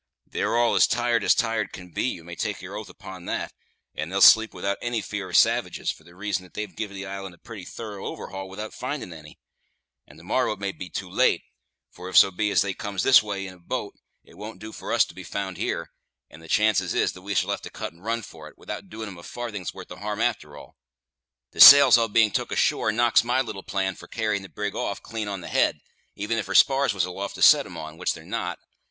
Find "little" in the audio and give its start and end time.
23.41-23.61